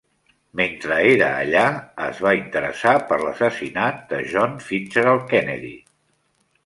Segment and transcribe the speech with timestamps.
[0.59, 1.65] Mentre era allà,
[2.05, 4.81] es va interessar per l'assassinat de John F.
[5.35, 5.75] Kennedy.